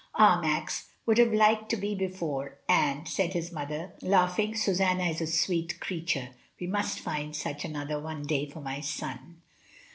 [0.15, 4.55] "Ah, Max would have liked to be beforehand," said his mother, laughing.
[4.55, 6.29] "Susanna is a sweet creature.
[6.59, 9.41] We must find such another, one day, for my son."